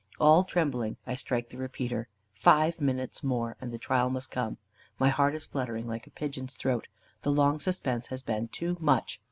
[0.19, 2.07] All trembling, I strike the repeater.
[2.33, 4.57] Five minutes more, and the trial must come.
[4.97, 6.87] My heart is fluttering like a pigeon's throat.
[7.21, 9.19] The long suspense has been too much.